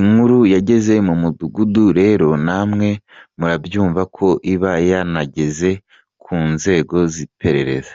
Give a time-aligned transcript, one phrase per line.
[0.00, 2.88] Inkuru yageze mu mudugudu rero namwe
[3.38, 5.70] murabyumva ko iba yanageze
[6.22, 7.94] ku nzego z’iperereza.